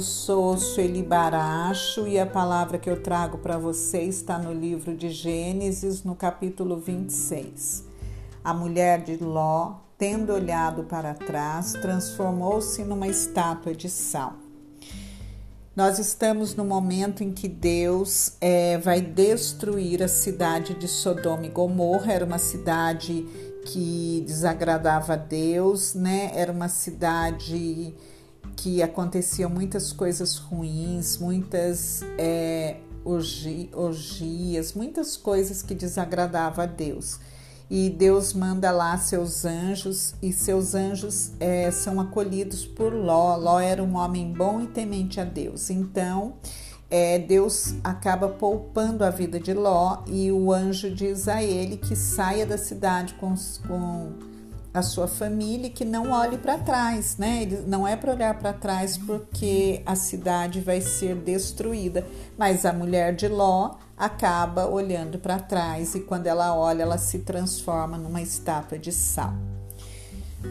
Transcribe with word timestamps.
sou 0.00 0.56
Sueli 0.56 1.02
Baracho 1.02 2.08
e 2.08 2.18
a 2.18 2.24
palavra 2.24 2.78
que 2.78 2.88
eu 2.88 3.02
trago 3.02 3.36
para 3.36 3.58
você 3.58 4.00
está 4.00 4.38
no 4.38 4.54
livro 4.54 4.96
de 4.96 5.10
Gênesis, 5.10 6.02
no 6.02 6.14
capítulo 6.14 6.78
26. 6.78 7.84
A 8.42 8.54
mulher 8.54 9.02
de 9.02 9.22
Ló, 9.22 9.74
tendo 9.98 10.32
olhado 10.32 10.84
para 10.84 11.12
trás, 11.12 11.74
transformou-se 11.74 12.82
numa 12.84 13.06
estátua 13.06 13.74
de 13.74 13.90
sal. 13.90 14.32
Nós 15.76 15.98
estamos 15.98 16.54
no 16.54 16.64
momento 16.64 17.22
em 17.22 17.32
que 17.32 17.48
Deus 17.48 18.38
é, 18.40 18.78
vai 18.78 19.02
destruir 19.02 20.02
a 20.02 20.08
cidade 20.08 20.72
de 20.72 20.88
Sodoma 20.88 21.44
e 21.44 21.50
Gomorra. 21.50 22.14
Era 22.14 22.24
uma 22.24 22.38
cidade 22.38 23.26
que 23.66 24.24
desagradava 24.26 25.12
a 25.12 25.16
Deus, 25.16 25.92
né? 25.92 26.32
Era 26.34 26.50
uma 26.50 26.70
cidade 26.70 27.94
que 28.56 28.82
aconteciam 28.82 29.50
muitas 29.50 29.92
coisas 29.92 30.36
ruins, 30.36 31.18
muitas 31.18 32.02
é, 32.18 32.76
orgias, 33.04 34.72
muitas 34.74 35.16
coisas 35.16 35.62
que 35.62 35.74
desagradavam 35.74 36.64
a 36.64 36.66
Deus. 36.66 37.18
E 37.70 37.88
Deus 37.88 38.34
manda 38.34 38.70
lá 38.70 38.98
seus 38.98 39.44
anjos, 39.44 40.14
e 40.20 40.32
seus 40.32 40.74
anjos 40.74 41.32
é, 41.40 41.70
são 41.70 42.00
acolhidos 42.00 42.66
por 42.66 42.92
Ló. 42.92 43.34
Ló 43.36 43.58
era 43.58 43.82
um 43.82 43.96
homem 43.96 44.30
bom 44.32 44.60
e 44.60 44.66
temente 44.66 45.18
a 45.18 45.24
Deus. 45.24 45.70
Então, 45.70 46.34
é, 46.90 47.18
Deus 47.18 47.74
acaba 47.82 48.28
poupando 48.28 49.02
a 49.02 49.08
vida 49.08 49.40
de 49.40 49.54
Ló, 49.54 50.02
e 50.06 50.30
o 50.30 50.52
anjo 50.52 50.94
diz 50.94 51.26
a 51.26 51.42
ele 51.42 51.78
que 51.78 51.96
saia 51.96 52.44
da 52.44 52.58
cidade 52.58 53.14
com, 53.14 53.34
com 53.66 54.12
a 54.74 54.82
sua 54.82 55.06
família 55.06 55.68
que 55.68 55.84
não 55.84 56.10
olhe 56.12 56.38
para 56.38 56.58
trás, 56.58 57.16
né? 57.18 57.42
Ele 57.42 57.62
não 57.66 57.86
é 57.86 57.94
para 57.94 58.12
olhar 58.12 58.38
para 58.38 58.52
trás 58.52 58.96
porque 58.96 59.82
a 59.84 59.94
cidade 59.94 60.60
vai 60.60 60.80
ser 60.80 61.14
destruída, 61.16 62.06
mas 62.38 62.64
a 62.64 62.72
mulher 62.72 63.14
de 63.14 63.28
Ló 63.28 63.74
acaba 63.96 64.66
olhando 64.66 65.18
para 65.18 65.38
trás 65.38 65.94
e 65.94 66.00
quando 66.00 66.26
ela 66.26 66.56
olha, 66.56 66.82
ela 66.82 66.98
se 66.98 67.18
transforma 67.20 67.98
numa 67.98 68.22
estátua 68.22 68.78
de 68.78 68.90
sal. 68.90 69.34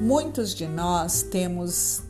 Muitos 0.00 0.54
de 0.54 0.68
nós 0.68 1.22
temos 1.22 2.02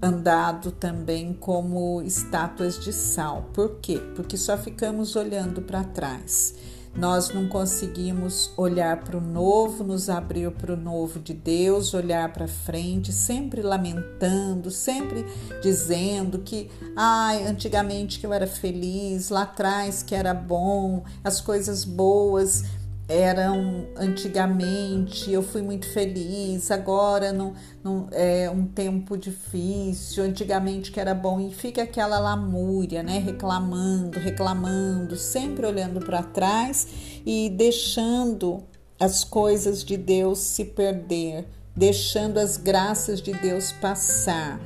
andado 0.00 0.70
também 0.70 1.32
como 1.32 2.02
estátuas 2.02 2.78
de 2.78 2.92
sal. 2.92 3.48
Por 3.54 3.78
quê? 3.80 4.00
Porque 4.14 4.36
só 4.36 4.58
ficamos 4.58 5.16
olhando 5.16 5.62
para 5.62 5.82
trás. 5.82 6.54
Nós 6.96 7.30
não 7.30 7.48
conseguimos 7.48 8.52
olhar 8.56 9.02
para 9.02 9.18
o 9.18 9.20
novo, 9.20 9.82
nos 9.82 10.08
abrir 10.08 10.50
para 10.52 10.72
o 10.72 10.76
novo 10.76 11.18
de 11.18 11.34
Deus, 11.34 11.92
olhar 11.92 12.32
para 12.32 12.46
frente, 12.46 13.12
sempre 13.12 13.62
lamentando, 13.62 14.70
sempre 14.70 15.24
dizendo 15.60 16.38
que, 16.38 16.70
ai, 16.96 17.44
antigamente 17.46 18.20
que 18.20 18.26
eu 18.26 18.32
era 18.32 18.46
feliz, 18.46 19.28
lá 19.28 19.42
atrás 19.42 20.02
que 20.04 20.14
era 20.14 20.32
bom, 20.32 21.02
as 21.24 21.40
coisas 21.40 21.84
boas 21.84 22.62
eram 23.08 23.86
antigamente, 23.96 25.30
eu 25.30 25.42
fui 25.42 25.60
muito 25.60 25.86
feliz, 25.86 26.70
agora 26.70 27.32
não, 27.32 27.52
não 27.82 28.08
é 28.10 28.48
um 28.48 28.66
tempo 28.66 29.16
difícil, 29.16 30.24
antigamente 30.24 30.90
que 30.90 30.98
era 30.98 31.14
bom, 31.14 31.40
e 31.40 31.52
fica 31.52 31.82
aquela 31.82 32.18
lamúria, 32.18 33.02
né? 33.02 33.18
Reclamando, 33.18 34.18
reclamando, 34.18 35.16
sempre 35.16 35.66
olhando 35.66 36.00
para 36.00 36.22
trás 36.22 36.88
e 37.26 37.50
deixando 37.50 38.62
as 38.98 39.22
coisas 39.22 39.84
de 39.84 39.96
Deus 39.96 40.38
se 40.38 40.64
perder, 40.64 41.46
deixando 41.76 42.38
as 42.38 42.56
graças 42.56 43.20
de 43.20 43.32
Deus 43.32 43.72
passar 43.72 44.58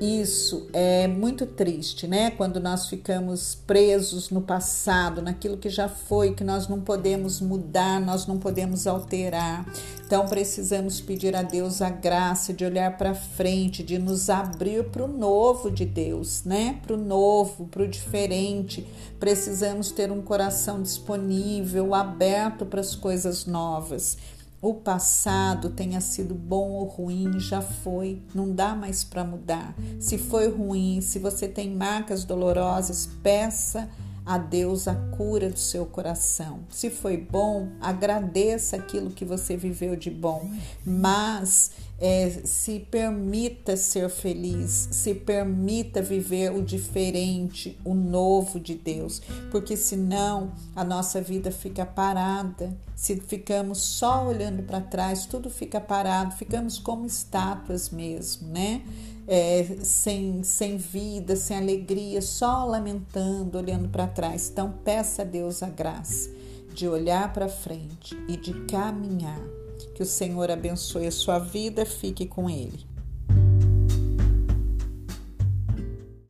isso 0.00 0.68
é 0.72 1.08
muito 1.08 1.44
triste, 1.44 2.06
né? 2.06 2.30
Quando 2.30 2.60
nós 2.60 2.88
ficamos 2.88 3.54
presos 3.54 4.30
no 4.30 4.40
passado, 4.40 5.20
naquilo 5.20 5.56
que 5.56 5.68
já 5.68 5.88
foi, 5.88 6.34
que 6.34 6.44
nós 6.44 6.68
não 6.68 6.80
podemos 6.80 7.40
mudar, 7.40 8.00
nós 8.00 8.26
não 8.26 8.38
podemos 8.38 8.86
alterar. 8.86 9.66
Então 10.06 10.26
precisamos 10.26 11.00
pedir 11.00 11.36
a 11.36 11.42
Deus 11.42 11.82
a 11.82 11.90
graça 11.90 12.52
de 12.52 12.64
olhar 12.64 12.96
para 12.96 13.14
frente, 13.14 13.82
de 13.82 13.98
nos 13.98 14.30
abrir 14.30 14.84
para 14.84 15.04
o 15.04 15.08
novo 15.08 15.70
de 15.70 15.84
Deus, 15.84 16.44
né? 16.44 16.80
Para 16.86 16.94
o 16.94 16.96
novo, 16.96 17.66
para 17.66 17.82
o 17.82 17.88
diferente. 17.88 18.86
Precisamos 19.20 19.90
ter 19.90 20.10
um 20.10 20.22
coração 20.22 20.80
disponível, 20.80 21.94
aberto 21.94 22.64
para 22.64 22.80
as 22.80 22.94
coisas 22.94 23.44
novas. 23.46 24.16
O 24.60 24.74
passado 24.74 25.70
tenha 25.70 26.00
sido 26.00 26.34
bom 26.34 26.70
ou 26.70 26.84
ruim, 26.84 27.38
já 27.38 27.62
foi, 27.62 28.20
não 28.34 28.52
dá 28.52 28.74
mais 28.74 29.04
para 29.04 29.22
mudar. 29.22 29.72
Se 30.00 30.18
foi 30.18 30.48
ruim, 30.48 31.00
se 31.00 31.20
você 31.20 31.46
tem 31.46 31.74
marcas 31.74 32.24
dolorosas, 32.24 33.08
peça 33.22 33.88
a 34.26 34.36
Deus 34.36 34.88
a 34.88 34.94
cura 34.94 35.48
do 35.48 35.58
seu 35.58 35.86
coração. 35.86 36.60
Se 36.70 36.90
foi 36.90 37.16
bom, 37.16 37.68
agradeça 37.80 38.76
aquilo 38.76 39.10
que 39.10 39.24
você 39.24 39.56
viveu 39.56 39.96
de 39.96 40.10
bom, 40.10 40.50
mas 40.84 41.70
é, 42.00 42.30
se 42.44 42.78
permita 42.78 43.76
ser 43.76 44.08
feliz, 44.08 44.88
se 44.92 45.14
permita 45.14 46.00
viver 46.00 46.52
o 46.52 46.62
diferente, 46.62 47.76
o 47.84 47.92
novo 47.92 48.60
de 48.60 48.74
Deus, 48.74 49.20
porque 49.50 49.76
senão 49.76 50.52
a 50.76 50.84
nossa 50.84 51.20
vida 51.20 51.50
fica 51.50 51.84
parada. 51.84 52.76
Se 52.94 53.16
ficamos 53.16 53.78
só 53.78 54.26
olhando 54.26 54.62
para 54.62 54.80
trás, 54.80 55.26
tudo 55.26 55.50
fica 55.50 55.80
parado, 55.80 56.36
ficamos 56.36 56.78
como 56.78 57.06
estátuas 57.06 57.90
mesmo, 57.90 58.48
né? 58.48 58.82
É, 59.26 59.78
sem, 59.82 60.42
sem 60.42 60.78
vida, 60.78 61.36
sem 61.36 61.56
alegria, 61.58 62.22
só 62.22 62.64
lamentando, 62.64 63.58
olhando 63.58 63.88
para 63.88 64.06
trás. 64.06 64.48
Então, 64.50 64.72
peça 64.84 65.22
a 65.22 65.24
Deus 65.24 65.62
a 65.62 65.68
graça 65.68 66.30
de 66.72 66.88
olhar 66.88 67.32
para 67.32 67.48
frente 67.48 68.16
e 68.26 68.36
de 68.36 68.54
caminhar 68.66 69.57
que 69.94 70.02
o 70.02 70.06
Senhor 70.06 70.50
abençoe 70.50 71.06
a 71.06 71.12
sua 71.12 71.38
vida, 71.38 71.84
fique 71.84 72.26
com 72.26 72.48
Ele. 72.48 72.87